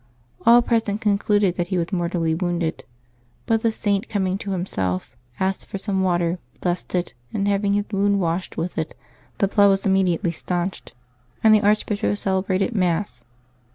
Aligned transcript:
All 0.47 0.63
present 0.63 0.99
concluded 0.99 1.57
that 1.57 1.67
he 1.67 1.77
was 1.77 1.91
mortally 1.93 2.33
wounded; 2.33 2.85
but 3.45 3.61
the 3.61 3.71
Saint 3.71 4.09
coming 4.09 4.35
to 4.39 4.49
himself, 4.49 5.15
asked 5.39 5.67
for 5.67 5.77
some 5.77 6.01
water, 6.01 6.39
blessed 6.59 6.95
it, 6.95 7.13
and 7.31 7.47
having 7.47 7.73
his 7.75 7.85
wound 7.91 8.19
washed 8.19 8.57
with 8.57 8.79
it, 8.79 8.97
the 9.37 9.47
blood 9.47 9.69
was 9.69 9.85
im 9.85 9.93
mediately 9.93 10.31
stanched, 10.31 10.95
and 11.43 11.53
the 11.53 11.61
archbishop 11.61 12.17
celebrated 12.17 12.73
Mass. 12.73 13.23